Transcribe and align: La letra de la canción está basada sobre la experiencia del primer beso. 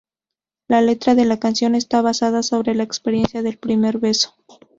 La 0.67 0.81
letra 0.81 1.13
de 1.13 1.25
la 1.25 1.37
canción 1.39 1.75
está 1.75 2.01
basada 2.01 2.41
sobre 2.41 2.73
la 2.73 2.81
experiencia 2.81 3.43
del 3.43 3.59
primer 3.59 3.99
beso. 3.99 4.33